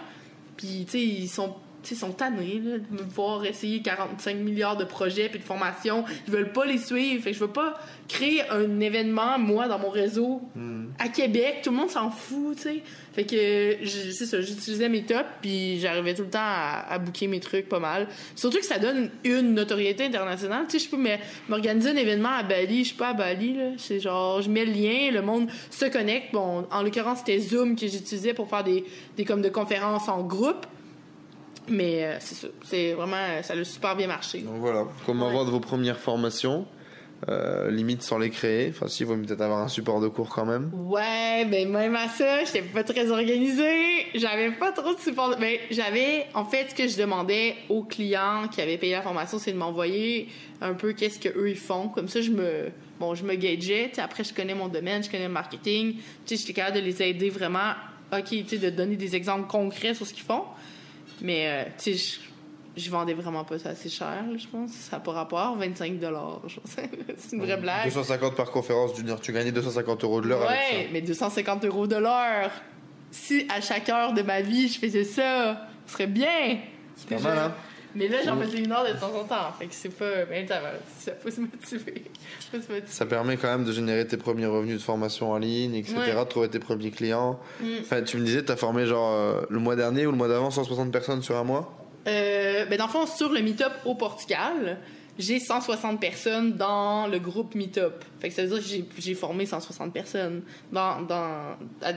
[0.57, 1.55] Puis, tu sais, ils sont,
[1.91, 6.03] ils sont tannés là, de me voir essayer 45 milliards de projets puis de formations.
[6.27, 7.23] Ils veulent pas les suivre.
[7.23, 7.75] Fait que je veux pas
[8.07, 10.41] créer un événement, moi, dans mon réseau,
[10.99, 11.61] à Québec.
[11.63, 12.83] Tout le monde s'en fout, tu sais.
[13.13, 17.27] Fait que, c'est ça, j'utilisais mes tops puis j'arrivais tout le temps à, à booker
[17.27, 18.07] mes trucs pas mal.
[18.35, 20.65] Surtout que ça donne une notoriété internationale.
[20.67, 20.97] Tu sais, je peux
[21.47, 22.79] m'organiser un événement à Bali.
[22.79, 23.69] Je suis pas à Bali, là.
[23.77, 26.33] C'est genre, je mets le lien, le monde se connecte.
[26.33, 28.83] Bon, en l'occurrence, c'était Zoom que j'utilisais pour faire des,
[29.15, 30.65] des comme de conférences en groupe.
[31.69, 32.47] Mais euh, c'est ça.
[32.65, 34.39] C'est vraiment, euh, ça a super bien marché.
[34.39, 35.33] Donc voilà, comment Ouais.
[35.33, 36.65] vendre vos premières formations.
[37.29, 38.67] Euh, limite sans les créer.
[38.71, 40.69] Enfin, si, il vaut peut-être avoir un support de cours quand même.
[40.73, 44.07] Ouais, ben même à ça, j'étais pas très organisée.
[44.13, 45.37] J'avais pas trop de support.
[45.39, 49.39] Ben, j'avais, en fait, ce que je demandais aux clients qui avaient payé la formation,
[49.39, 50.27] c'est de m'envoyer
[50.59, 51.87] un peu qu'est-ce que eux ils font.
[51.87, 53.89] Comme ça, je me, bon, je me gageais.
[53.99, 55.93] Après, je connais mon domaine, je connais le marketing.
[56.25, 57.71] Tu sais, j'étais capable de les aider vraiment.
[58.11, 60.43] Ok, tu sais, de donner des exemples concrets sur ce qu'ils font.
[61.23, 62.19] Mais, euh, tu sais,
[62.75, 64.71] je, vendais vraiment pas ça assez cher, je pense.
[64.71, 65.57] Ça n'a pas rapport.
[65.57, 66.41] 25 dollars.
[67.17, 67.85] C'est une vraie blague.
[67.85, 69.21] 250 par conférence d'une heure.
[69.21, 72.51] Tu gagnais 250 euros de l'heure avec Ouais, mais 250 euros de l'heure.
[73.09, 76.57] Si à chaque heure de ma vie je faisais ça, ce serait bien.
[76.95, 77.05] ça.
[77.07, 77.55] C'est pas mal, hein?
[77.95, 79.51] Mais là, j'en faisais une heure de temps en temps.
[79.59, 80.25] Fait que c'est pas.
[80.29, 80.71] Ben, ça va.
[80.99, 82.03] Ça faut se motiver.
[82.51, 82.81] Faut se motiver.
[82.87, 85.95] Ça permet quand même de générer tes premiers revenus de formation en ligne, etc.
[85.97, 86.15] Ouais.
[86.15, 87.39] De trouver tes premiers clients.
[87.61, 87.65] Mm.
[87.81, 90.49] Enfin, tu me disais, t'as formé genre euh, le mois dernier ou le mois d'avant
[90.51, 91.71] 160 personnes sur un mois?
[92.07, 94.77] Euh, ben, dans le fond, sur le Meetup au Portugal,
[95.19, 97.93] j'ai 160 personnes dans le groupe Meetup.
[98.19, 101.93] Fait que ça veut dire que j'ai- j'ai formé 160 personnes dans, dans, à,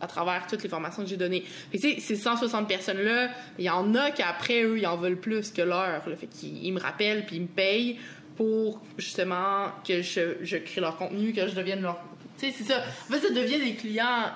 [0.00, 1.42] à travers toutes les formations que j'ai données.
[1.72, 4.96] Fait que, tu sais, ces 160 personnes-là, il y en a qu'après, eux, ils en
[4.96, 6.02] veulent plus que l'heure.
[6.08, 6.16] là.
[6.16, 7.98] Fait qu'ils ils me rappellent puis ils me payent
[8.36, 11.98] pour, justement, que je, je crée leur contenu, que je devienne leur...
[12.38, 12.82] Tu sais, c'est ça.
[13.08, 14.26] En fait, ça devient des clients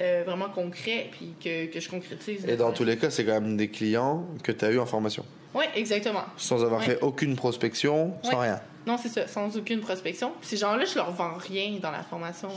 [0.00, 2.44] euh, vraiment concrets puis que, que je concrétise.
[2.48, 4.86] Et dans tous les cas, c'est quand même des clients que tu as eu en
[4.86, 5.24] formation.
[5.54, 6.24] Oui, exactement.
[6.36, 6.86] Sans avoir Ouais.
[6.86, 8.58] fait aucune prospection, sans rien.
[8.86, 10.32] Non, c'est ça, sans aucune prospection.
[10.40, 12.48] Ces gens-là, je leur vends rien dans la formation.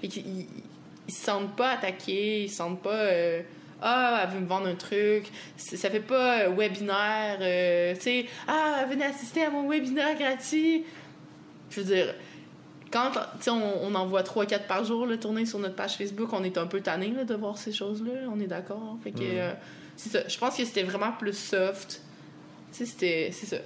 [0.00, 0.46] Fait qu'ils
[1.08, 3.42] ils, se sentent pas attaqués, ils se sentent pas euh,
[3.80, 5.24] Ah, elle veut me vendre un truc.
[5.56, 10.84] Ça fait pas euh, webinaire, euh, tu sais, Ah, venez assister à mon webinaire gratuit.
[11.70, 12.14] Je veux dire,
[12.92, 13.10] quand
[13.48, 16.58] on, on en voit 3-4 par jour là, tourner sur notre page Facebook, on est
[16.58, 18.98] un peu tanné là, de voir ces choses-là, on est d'accord.
[19.02, 19.52] Fait que, euh,
[19.96, 20.28] c'est ça.
[20.28, 22.02] Je pense que c'était vraiment plus soft.
[22.72, 23.30] Tu sais, c'était.
[23.32, 23.56] C'est ça.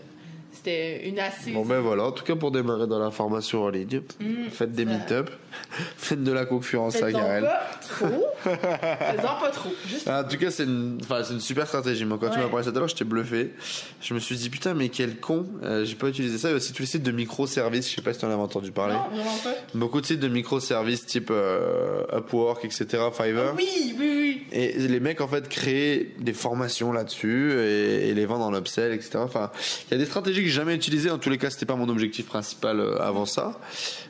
[0.57, 1.53] C'était une assez.
[1.53, 4.73] Bon ben voilà, en tout cas pour démarrer dans la formation en ligne, Mm, faites
[4.73, 5.31] des ça- meet-up,
[5.97, 7.45] faites de la concurrence à Garel.
[7.45, 8.27] pas trop.
[8.47, 9.71] Pas trop.
[9.87, 12.05] Juste Ah, en tout cas, c'est une, enfin, c'est une super stratégie.
[12.05, 13.53] Moi, quand tu m'as parlé ça tout à l'heure, j'étais bluffé.
[14.01, 16.49] Je me suis dit, putain, mais quel con, euh, j'ai pas utilisé ça.
[16.49, 18.29] Il y a aussi tous les sites de microservices, je sais pas si tu en
[18.31, 18.95] avais entendu parler.
[18.95, 19.23] Non.
[19.75, 23.55] Beaucoup de sites de microservices type euh, Upwork, etc., Fiverr.
[23.57, 24.26] Oui, oui, oui.
[24.53, 28.93] Et les mecs, en fait, créent des formations là-dessus et, et les vendent en upsell,
[28.93, 29.19] etc.
[29.19, 29.51] Enfin,
[29.89, 31.11] il y a des stratégies que j'ai jamais utilisées.
[31.11, 33.59] En tous les cas, c'était pas mon objectif principal euh, avant ça.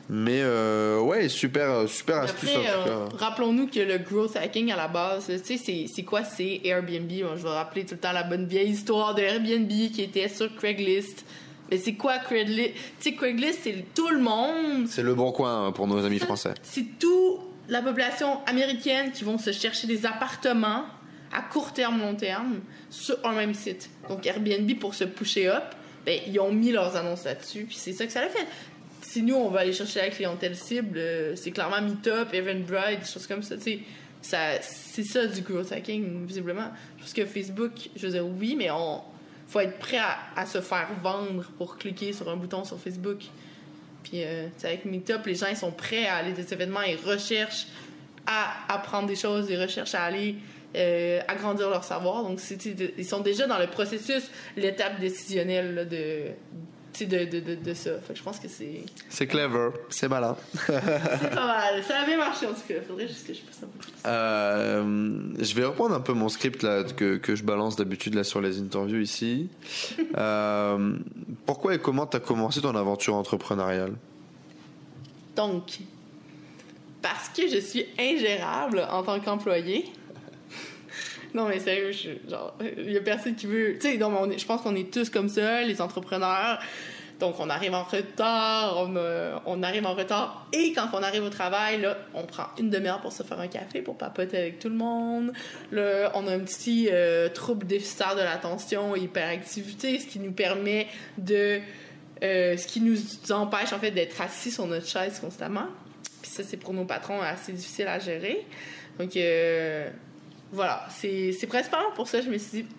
[0.09, 5.25] Mais euh, ouais, super, super astuce euh, rappelons-nous que le growth hacking à la base,
[5.45, 6.23] tu sais, c'est, quoi?
[6.23, 7.11] C'est Airbnb.
[7.11, 10.29] Moi, je vais rappeler tout le temps la bonne vieille histoire de Airbnb qui était
[10.29, 11.25] sur Craigslist.
[11.69, 12.73] Mais c'est quoi Craigslist?
[12.99, 14.87] Tu sais, Craigslist, c'est tout le monde.
[14.87, 16.53] C'est le bon coin pour nos amis français.
[16.63, 20.85] C'est tout la population américaine qui vont se chercher des appartements
[21.31, 23.89] à court terme, long terme, sur un même site.
[24.07, 25.63] Donc Airbnb, pour se pusher up,
[26.05, 28.47] ben, ils ont mis leurs annonces là-dessus, puis c'est ça que ça a fait.
[29.01, 33.05] Si nous, on va aller chercher la clientèle cible, euh, c'est clairement Meetup, Eventbrite, des
[33.05, 33.55] choses comme ça.
[34.21, 36.71] Ça, c'est ça du growth hacking, visiblement.
[36.97, 39.01] Parce que Facebook, je veux dire, oui, mais on
[39.47, 39.99] faut être prêt
[40.35, 43.23] à se faire vendre pour cliquer sur un bouton sur Facebook.
[44.03, 47.67] Puis, euh, avec Meetup, les gens, ils sont prêts à aller des événements, ils recherchent
[48.25, 50.35] à apprendre des choses, ils recherchent à aller
[50.75, 52.23] euh, agrandir leur savoir.
[52.23, 52.39] Donc,
[52.97, 56.31] ils sont déjà dans le processus, l'étape décisionnelle de,
[57.05, 57.91] de, de, de, de ça.
[57.99, 60.35] Fait que je pense que c'est C'est clever, c'est malin.
[60.65, 60.81] c'est
[61.35, 61.83] pas mal.
[61.83, 62.75] Ça a bien marché, en tout cas.
[62.87, 63.91] Faudrait juste que je fasse un peu plus.
[64.05, 68.23] Euh, je vais reprendre un peu mon script là, que, que je balance d'habitude là
[68.23, 69.49] sur les interviews ici.
[70.17, 70.97] Euh,
[71.45, 73.93] pourquoi et comment tu as commencé ton aventure entrepreneuriale?
[75.35, 75.79] Donc,
[77.01, 79.85] parce que je suis ingérable en tant qu'employé.
[81.37, 81.91] Non, mais sérieux,
[82.27, 83.77] genre, il y a personne qui veut.
[83.79, 86.59] Tu sais, je pense qu'on est tous comme ça, les entrepreneurs.
[87.19, 90.47] Donc, on arrive en retard, on, euh, on arrive en retard.
[90.51, 93.47] Et quand on arrive au travail, là, on prend une demi-heure pour se faire un
[93.47, 95.31] café, pour papoter avec tout le monde.
[95.71, 100.87] Là, on a un petit euh, trouble déficitaire de l'attention, hyperactivité, ce qui nous permet
[101.19, 101.59] de
[102.23, 102.97] euh, ce qui nous
[103.29, 105.67] empêche en fait d'être assis sur notre chaise constamment.
[106.23, 108.43] Puis ça, c'est pour nos patrons assez difficile à gérer.
[108.97, 109.15] Donc
[110.51, 112.69] voilà, c'est principalement pour ça que je me suis dit,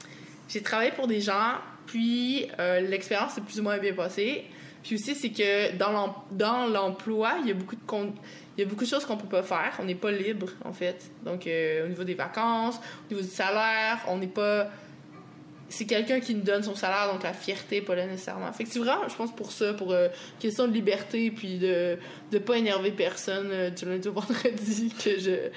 [0.49, 1.55] j'ai travaillé pour des gens,
[1.87, 4.45] puis euh, l'expérience s'est plus ou moins bien passée.
[4.83, 8.15] Puis aussi, c'est que dans l'em- dans l'emploi, il y a beaucoup de con-
[8.57, 9.77] il y a beaucoup de choses qu'on peut pas faire.
[9.81, 11.11] On n'est pas libre, en fait.
[11.25, 12.77] Donc, euh, au niveau des vacances,
[13.07, 14.69] au niveau du salaire, on n'est pas
[15.71, 18.51] c'est quelqu'un qui nous donne son salaire, donc la fierté, pas là nécessairement.
[18.53, 20.09] Fait que c'est vraiment, je pense, pour ça, pour euh,
[20.41, 21.97] question de liberté, puis de
[22.33, 25.49] de pas énerver personne euh, du lundi au vendredi, que je,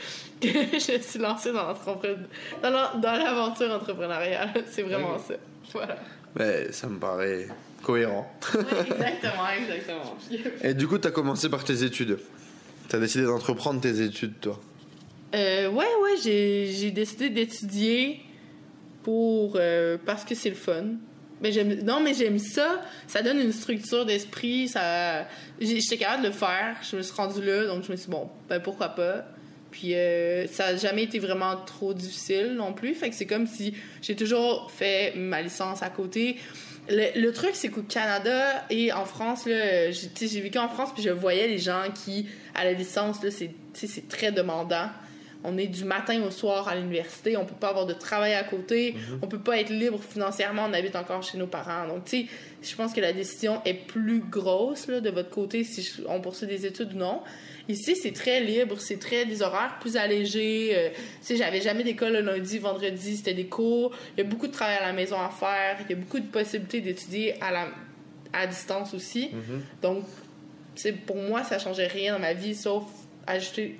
[0.42, 4.52] que je suis lancée dans dans la- dans l'aventure entrepreneuriale.
[4.72, 5.36] C'est vraiment ça.
[5.74, 5.98] Voilà.
[6.36, 7.48] Ben, Ça me paraît
[7.84, 8.32] cohérent.
[8.54, 10.18] Ouais, exactement, exactement.
[10.64, 12.20] Et du coup, tu as commencé par tes études.
[12.90, 14.60] Tu as décidé d'entreprendre tes études, toi.
[15.34, 18.22] Euh, ouais, ouais, j'ai, j'ai décidé d'étudier
[19.04, 20.86] pour euh, parce que c'est le fun.
[21.42, 22.82] Mais j'aime, non, mais j'aime ça.
[23.08, 24.68] Ça donne une structure d'esprit.
[24.68, 25.28] Ça,
[25.60, 26.78] j'étais capable de le faire.
[26.90, 29.26] Je me suis rendue là, donc je me suis dit, bon, ben pourquoi pas?
[29.72, 32.94] Puis euh, ça a jamais été vraiment trop difficile non plus.
[32.94, 36.38] Fait que c'est comme si j'ai toujours fait ma licence à côté.
[36.90, 41.48] Le, truc, c'est qu'au Canada et en France, j'ai, vécu en France, puis je voyais
[41.48, 44.90] les gens qui, à la licence, c'est, c'est très demandant.
[45.44, 48.44] On est du matin au soir à l'université, on peut pas avoir de travail à
[48.44, 51.88] côté, on peut pas être libre financièrement, on habite encore chez nos parents.
[51.88, 52.26] Donc, tu sais,
[52.62, 56.48] je pense que la décision est plus grosse là, de votre côté si on poursuit
[56.48, 57.22] des études ou non.
[57.68, 60.72] Ici, c'est très libre, c'est très des horaires plus allégés.
[60.76, 63.96] euh, tu sais, j'avais jamais d'école le lundi, vendredi, c'était des cours.
[64.16, 65.78] Il y a beaucoup de travail à la maison à faire.
[65.88, 67.68] Il y a beaucoup de possibilités d'étudier à la
[68.34, 69.32] à distance aussi.
[69.82, 70.06] Donc,
[70.76, 72.84] c'est pour moi, ça changeait rien dans ma vie sauf
[73.28, 73.76] ajouter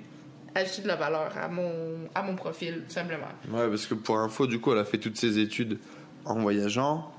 [0.54, 1.70] ajouter de la valeur à mon
[2.14, 3.26] à mon profil tout simplement.
[3.50, 5.78] Ouais, parce que pour info, du coup, elle a fait toutes ses études
[6.24, 7.12] en voyageant,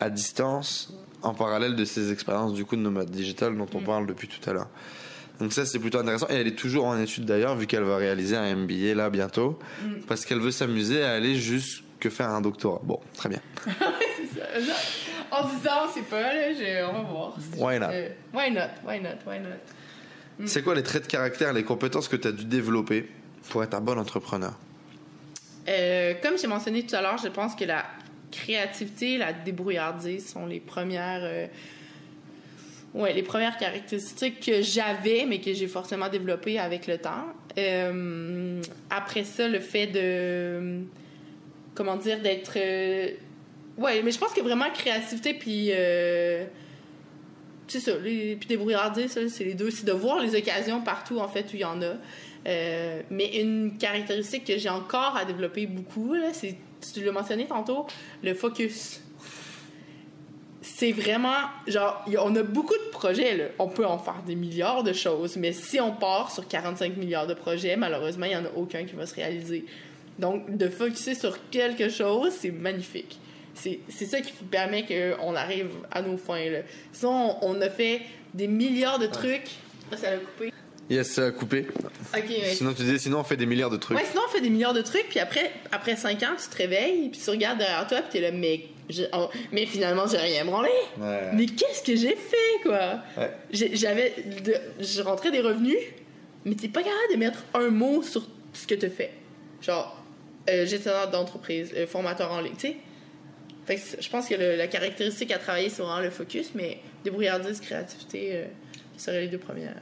[0.00, 0.92] à distance,
[1.22, 4.48] en parallèle de ses expériences du coup de nomade digital dont on parle depuis tout
[4.50, 4.68] à l'heure.
[5.40, 6.26] Donc ça, c'est plutôt intéressant.
[6.28, 9.58] Et elle est toujours en études d'ailleurs, vu qu'elle va réaliser un MBA là bientôt,
[10.06, 12.80] parce qu'elle veut s'amuser à aller jusque faire un doctorat.
[12.84, 13.40] Bon, très bien.
[13.66, 14.42] ça.
[15.30, 17.36] En disant, c'est pas là, je- on va voir.
[17.56, 17.86] Why not?
[17.92, 18.68] Euh, why not?
[18.86, 19.16] Why not?
[19.26, 19.56] Why not?
[20.46, 23.08] C'est quoi les traits de caractère, les compétences que tu as dû développer
[23.50, 24.54] pour être un bon entrepreneur?
[25.68, 27.84] Euh, comme j'ai mentionné tout à l'heure, je pense que la
[28.30, 31.46] créativité, la débrouillardise sont les premières, euh,
[32.94, 37.26] ouais, les premières caractéristiques que j'avais, mais que j'ai forcément développées avec le temps.
[37.58, 40.80] Euh, après ça, le fait de,
[41.74, 42.58] comment dire, d'être,
[43.78, 45.70] Ouais, mais je pense que vraiment créativité puis.
[47.72, 49.70] C'est ça, les, puis débrouillardise, c'est les deux.
[49.70, 51.94] C'est de voir les occasions partout, en fait, où il y en a.
[52.46, 56.54] Euh, mais une caractéristique que j'ai encore à développer beaucoup, c'est,
[56.92, 57.86] tu l'as mentionné tantôt,
[58.22, 59.00] le focus.
[60.60, 63.54] C'est vraiment, genre, on a beaucoup de projets.
[63.58, 67.26] On peut en faire des milliards de choses, mais si on part sur 45 milliards
[67.26, 69.64] de projets, malheureusement, il n'y en a aucun qui va se réaliser.
[70.18, 73.18] Donc, de focuser sur quelque chose, c'est magnifique.
[73.54, 76.48] C'est ça qui permet qu'on arrive à nos fins.
[76.50, 76.60] Là.
[76.92, 78.02] Sinon, on, a fait
[78.34, 79.50] des milliards de trucs.
[79.90, 80.52] Ah, ça l'a coupé.
[80.90, 81.66] Yes, ça a coupé.
[82.54, 83.96] Sinon, tu disais, sinon on fait des milliards de trucs.
[83.96, 86.56] Ouais, sinon on fait des milliards de trucs, puis après, après 5 ans, tu te
[86.56, 88.66] réveilles, puis tu regardes derrière toi, puis t'es là, mais,
[89.14, 90.70] oh, mais finalement, j'ai rien branlé.
[91.34, 93.00] Mais qu'est-ce que j'ai fait, quoi?
[93.52, 94.14] J'avais.
[94.80, 95.78] Je rentrais des revenus,
[96.44, 99.12] mais t'es pas capable de mettre un mot sur ce que tu fait.
[99.62, 99.96] Genre,
[100.50, 102.76] euh, gestionnaire d'entreprise, euh, formateur en ligne, tu sais.
[103.64, 107.60] Fait que je pense que la caractéristique à travailler, c'est vraiment le focus, mais débrouillardise,
[107.60, 108.44] créativité, euh,
[108.96, 109.76] seraient les deux premières.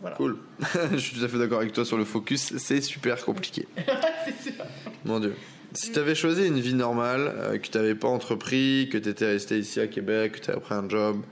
[0.00, 0.16] Voilà.
[0.16, 0.38] Cool.
[0.92, 2.56] je suis tout à fait d'accord avec toi sur le focus.
[2.58, 3.66] C'est super compliqué.
[4.24, 4.64] c'est sûr.
[5.04, 5.34] Mon Dieu.
[5.72, 9.08] Si tu avais choisi une vie normale, euh, que tu n'avais pas entrepris, que tu
[9.08, 11.22] étais resté ici à Québec, que tu avais pris un job,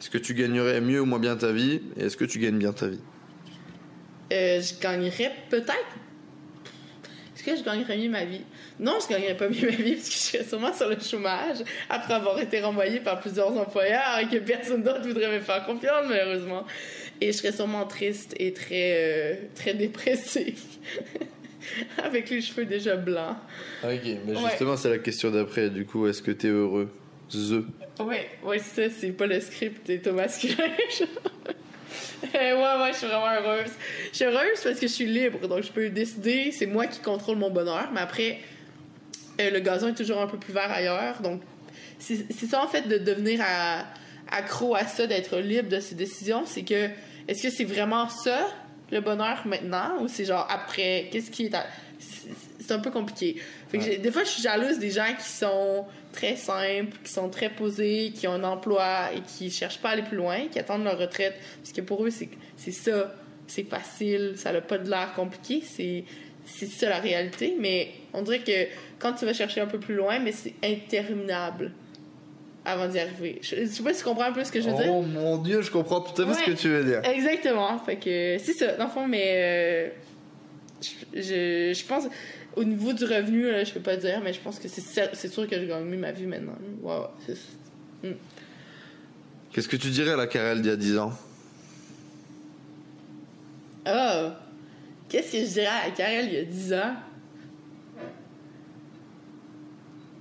[0.00, 2.58] est-ce que tu gagnerais mieux ou moins bien ta vie Et est-ce que tu gagnes
[2.58, 3.00] bien ta vie?
[4.32, 5.96] Euh, Je gagnerais peut-être
[7.38, 8.40] est-ce que je gagnerais mieux ma vie?
[8.80, 11.58] Non, je gagnerais pas mieux ma vie parce que je serais sûrement sur le chômage
[11.88, 16.06] après avoir été renvoyée par plusieurs employeurs et que personne d'autre voudrait me faire confiance,
[16.08, 16.64] malheureusement.
[17.20, 20.58] Et je serais sûrement triste et très, euh, très dépressive.
[22.02, 23.36] Avec les cheveux déjà blancs.
[23.84, 25.70] Ok, mais justement, c'est la question d'après.
[25.70, 26.90] Du coup, est-ce que t'es heureux?
[27.30, 27.64] The.
[28.02, 30.26] Ouais, ouais, ça, c'est pas le script, c'est Thomas
[32.34, 33.70] ouais, ouais, je suis vraiment heureuse.
[34.10, 37.00] Je suis heureuse parce que je suis libre, donc je peux décider, c'est moi qui
[37.00, 38.40] contrôle mon bonheur, mais après,
[39.40, 41.42] euh, le gazon est toujours un peu plus vert ailleurs, donc
[41.98, 43.40] c'est ça en fait de devenir
[44.30, 46.88] accro à ça, d'être libre de ses décisions, c'est que,
[47.26, 48.46] est-ce que c'est vraiment ça,
[48.90, 51.54] le bonheur maintenant, ou c'est genre après, qu'est-ce qui est...
[52.68, 53.40] C'est un peu compliqué.
[53.72, 58.12] des fois, je suis jalouse des gens qui sont très simples, qui sont très posés,
[58.14, 60.98] qui ont un emploi et qui cherchent pas à aller plus loin, qui attendent leur
[60.98, 61.34] retraite.
[61.62, 63.14] Parce que pour eux, c'est ça.
[63.46, 65.62] C'est facile, ça n'a pas de l'air compliqué.
[65.64, 66.04] C'est
[66.44, 67.56] c'est ça la réalité.
[67.58, 68.66] Mais on dirait que
[68.98, 71.72] quand tu vas chercher un peu plus loin, mais c'est interminable
[72.66, 73.38] avant d'y arriver.
[73.40, 74.92] Je, sais pas si tu comprends un peu ce que je veux dire.
[74.92, 77.00] Oh mon dieu, je comprends tout à fait ce que tu veux dire.
[77.02, 77.78] Exactement.
[77.78, 79.88] Fait que c'est ça, dans le fond, mais euh,
[81.14, 82.04] je, je, pense
[82.56, 85.48] au niveau du revenu, là, je peux pas dire, mais je pense que c'est sûr
[85.48, 86.56] que je gagne mieux ma vie maintenant.
[88.02, 88.12] Hmm.
[89.52, 91.12] Qu'est-ce que tu dirais à la Karel d'il y a 10 ans?
[93.86, 94.28] Oh!
[95.08, 96.94] Qu'est-ce que je dirais à la Karel il y a 10 ans?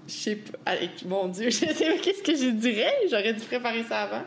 [0.08, 0.76] Je sais pas.
[1.06, 2.94] Mon Dieu, je sais pas qu'est-ce que je dirais.
[3.10, 4.24] J'aurais dû préparer ça avant.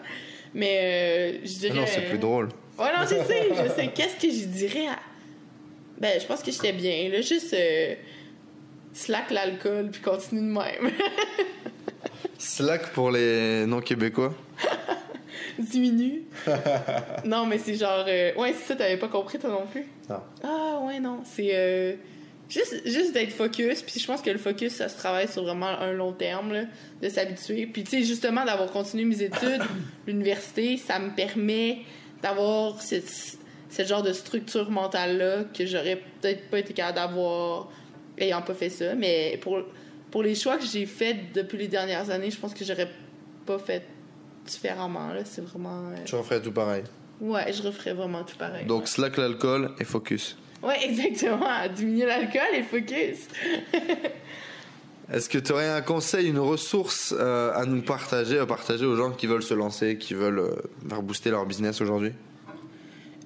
[0.53, 1.81] Mais euh, je dirais.
[1.81, 2.49] non, c'est plus drôle.
[2.79, 3.89] Ouais, non, je sais, je sais.
[3.95, 4.99] Qu'est-ce que je dirais à
[6.01, 7.11] ben, je pense que j'étais bien.
[7.11, 7.95] Là, juste euh,
[8.95, 10.93] slack l'alcool puis continue de même.
[12.39, 14.35] slack pour les non-québécois?
[15.59, 16.23] Diminue.
[17.25, 18.05] non, mais c'est genre.
[18.09, 19.85] Euh, ouais, c'est ça, t'avais pas compris toi non plus?
[20.09, 20.21] Non.
[20.43, 21.21] Ah, ouais, non.
[21.25, 21.51] C'est.
[21.53, 21.95] Euh,
[22.49, 25.67] juste, juste d'être focus, puis je pense que le focus, ça se travaille sur vraiment
[25.67, 26.63] un long terme, là,
[27.03, 27.67] de s'habituer.
[27.67, 29.63] Puis, tu sais, justement, d'avoir continué mes études,
[30.07, 31.81] l'université, ça me permet
[32.23, 33.39] d'avoir cette,
[33.70, 37.68] ce genre de structure mentale-là que j'aurais peut-être pas été capable d'avoir
[38.18, 38.94] ayant pas fait ça.
[38.94, 39.59] Mais pour,
[40.11, 42.90] pour les choix que j'ai faits depuis les dernières années, je pense que j'aurais
[43.46, 43.87] pas fait
[44.44, 45.09] différemment.
[45.09, 45.24] Là.
[45.24, 45.90] C'est vraiment.
[45.90, 46.85] Euh, tu referais tout pareil.
[47.20, 48.66] Ouais, je referais vraiment tout pareil.
[48.66, 50.37] Donc, slack l'alcool et focus.
[50.62, 51.46] Ouais, exactement.
[51.74, 53.28] Diminuer l'alcool et focus.
[55.12, 58.94] Est-ce que tu aurais un conseil, une ressource euh, à nous partager, à partager aux
[58.94, 60.54] gens qui veulent se lancer, qui veulent euh,
[60.88, 62.12] faire booster leur business aujourd'hui?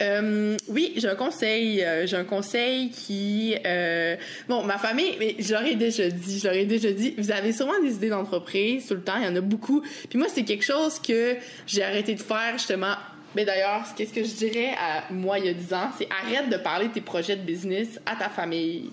[0.03, 1.83] Euh, oui, j'ai un conseil.
[1.83, 3.57] Euh, j'ai un conseil qui...
[3.65, 4.17] Euh,
[4.49, 8.09] bon, ma famille, mais ai déjà dit, ai déjà dit, vous avez sûrement des idées
[8.09, 9.83] d'entreprise tout le temps, il y en a beaucoup.
[10.09, 12.95] Puis moi, c'est quelque chose que j'ai arrêté de faire justement.
[13.37, 16.51] Mais d'ailleurs, qu'est-ce que je dirais à moi il y a 10 ans, c'est arrête
[16.51, 18.91] de parler de tes projets de business à ta famille.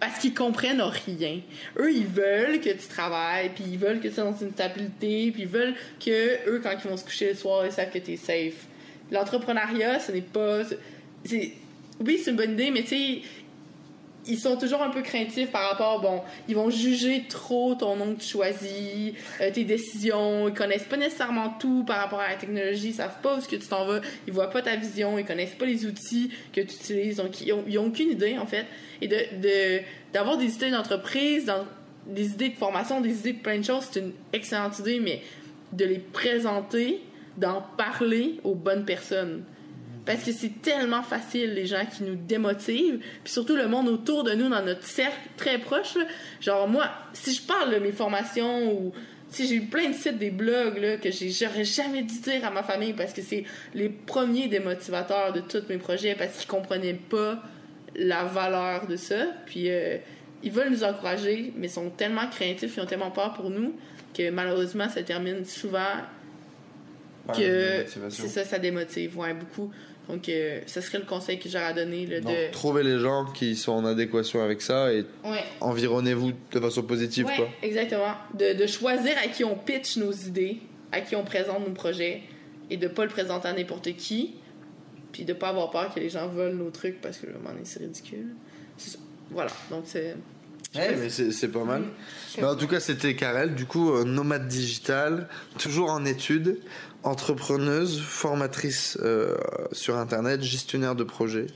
[0.00, 1.40] Parce qu'ils comprennent rien.
[1.78, 5.30] Eux, ils veulent que tu travailles, puis ils veulent que tu sois dans une stabilité,
[5.30, 7.98] puis ils veulent que eux, quand ils vont se coucher le soir, ils savent que
[7.98, 8.66] tu es safe
[9.12, 10.62] l'entrepreneuriat, ce n'est pas.
[11.30, 13.22] Oui, c'est une bonne idée, mais tu sais,
[14.26, 18.14] ils sont toujours un peu craintifs par rapport, bon, ils vont juger trop ton nom
[18.14, 22.36] que tu choisis, euh, tes décisions, ils connaissent pas nécessairement tout par rapport à la
[22.36, 25.18] technologie, ils savent pas où ce que tu t'en vas, ils voient pas ta vision,
[25.18, 28.46] ils connaissent pas les outils que tu utilises, donc ils ont, ont aucune idée en
[28.46, 28.66] fait.
[29.00, 29.80] Et de
[30.12, 31.50] d'avoir des idées d'entreprise,
[32.06, 35.22] des idées de formation, des idées de plein de choses, c'est une excellente idée, mais
[35.72, 37.00] de les présenter,
[37.36, 39.44] d'en parler aux bonnes personnes.
[40.04, 44.24] Parce que c'est tellement facile, les gens qui nous démotivent, puis surtout le monde autour
[44.24, 45.96] de nous, dans notre cercle très proche.
[46.40, 48.92] Genre, moi, si je parle de mes formations ou
[49.28, 52.50] si j'ai eu plein de sites, des blogs là, que j'aurais jamais dû dire à
[52.50, 56.98] ma famille parce que c'est les premiers démotivateurs de tous mes projets parce qu'ils comprenaient
[57.08, 57.40] pas
[57.94, 59.26] la valeur de ça.
[59.46, 59.98] Puis euh,
[60.42, 63.74] ils veulent nous encourager, mais sont tellement craintifs, ils ont tellement peur pour nous
[64.14, 65.96] que malheureusement ça termine souvent
[67.28, 69.70] que c'est ça, ça démotive, ouais, beaucoup.
[70.08, 72.06] Donc, euh, ce serait le conseil que j'aurais à donner.
[72.06, 72.50] Là, de...
[72.50, 75.04] Trouvez les gens qui sont en adéquation avec ça et
[75.60, 77.26] environnez-vous de façon positive.
[77.26, 77.48] Ouais, quoi.
[77.62, 78.14] exactement.
[78.34, 80.58] De, de, choisir à qui on pitch nos idées,
[80.90, 82.22] à qui on présente nos projets
[82.68, 84.34] et de pas le présenter à n'importe qui.
[85.12, 87.80] Puis de pas avoir peur que les gens volent nos trucs parce que, moment c'est
[87.80, 88.34] ridicule.
[89.30, 90.16] Voilà, donc c'est.
[90.74, 91.82] Ouais, mais c'est pas mal.
[92.38, 92.44] Mm.
[92.44, 96.58] en tout cas, c'était Karel, du coup, euh, nomade digital, toujours en études,
[97.02, 99.36] entrepreneuse, formatrice euh,
[99.72, 101.46] sur Internet, gestionnaire de projet.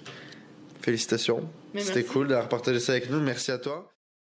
[0.82, 1.48] Félicitations.
[1.76, 3.20] C'était cool d'avoir partagé ça avec nous.
[3.20, 3.95] Merci à toi.